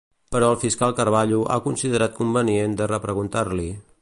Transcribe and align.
Però 0.35 0.47
el 0.53 0.57
fiscal 0.63 0.95
Carballo 1.01 1.43
ha 1.51 1.59
considerat 1.67 2.19
convenient 2.23 2.77
de 2.81 2.93
repreguntar-l'hi. 2.97 3.73